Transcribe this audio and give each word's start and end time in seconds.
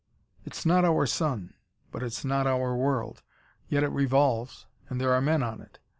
"It's 0.47 0.65
not 0.65 0.83
our 0.83 1.05
sun.... 1.05 1.53
But 1.91 2.01
it's 2.01 2.25
not 2.25 2.47
our 2.47 2.75
world. 2.75 3.21
Yet 3.69 3.83
it 3.83 3.89
revolves, 3.89 4.65
and 4.89 4.99
there 4.99 5.13
are 5.13 5.21
men 5.21 5.43
on 5.43 5.61
it. 5.61 5.77